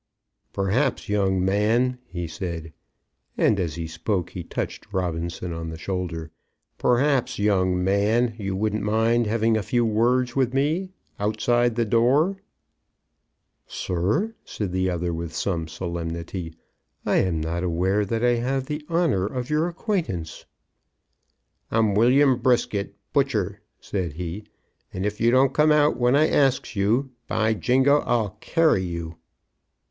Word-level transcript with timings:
"Perhaps, 0.51 1.09
young 1.09 1.45
man," 1.45 1.99
he 2.07 2.25
said, 2.27 2.73
and 3.37 3.59
as 3.59 3.75
he 3.75 3.85
spoke 3.85 4.31
he 4.31 4.41
touched 4.43 4.91
Robinson 4.91 5.53
on 5.53 5.69
the 5.69 5.77
shoulder, 5.77 6.31
"perhaps, 6.79 7.37
young 7.37 7.83
man, 7.83 8.33
you 8.39 8.55
wouldn't 8.55 8.81
mind 8.81 9.27
having 9.27 9.55
a 9.55 9.61
few 9.61 9.85
words 9.85 10.35
with 10.35 10.55
me 10.55 10.89
outside 11.19 11.75
the 11.75 11.85
door." 11.85 12.37
"Sir," 13.67 14.33
said 14.43 14.71
the 14.71 14.89
other 14.89 15.13
with 15.13 15.35
some 15.35 15.67
solemnity, 15.67 16.55
"I 17.05 17.17
am 17.17 17.39
not 17.39 17.63
aware 17.63 18.03
that 18.03 18.23
I 18.23 18.37
have 18.37 18.65
the 18.65 18.83
honour 18.89 19.27
of 19.27 19.51
your 19.51 19.67
acquaintance." 19.67 20.45
"I'm 21.69 21.93
William 21.93 22.39
Brisket, 22.39 22.95
butcher," 23.13 23.61
said 23.79 24.13
he; 24.13 24.45
"and 24.91 25.05
if 25.05 25.21
you 25.21 25.29
don't 25.29 25.53
come 25.53 25.71
out 25.71 25.95
when 25.95 26.15
I 26.15 26.27
asks 26.27 26.75
you, 26.75 27.11
by 27.27 27.53
jingo, 27.53 27.99
I'll 27.99 28.37
carry 28.41 28.81
you." 28.81 29.17